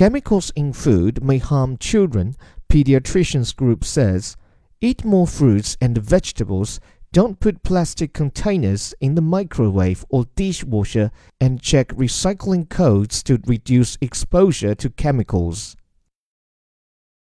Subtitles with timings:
[0.00, 2.34] Chemicals in food may harm children,
[2.70, 4.34] pediatricians group says.
[4.80, 6.80] Eat more fruits and vegetables.
[7.12, 13.98] Don't put plastic containers in the microwave or dishwasher and check recycling codes to reduce
[14.00, 15.76] exposure to chemicals.